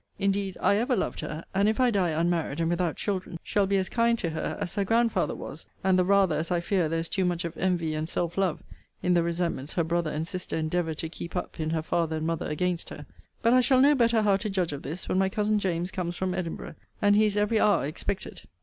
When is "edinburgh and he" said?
16.33-17.27